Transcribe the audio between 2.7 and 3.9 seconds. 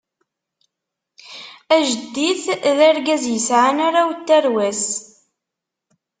d argaz yesɛan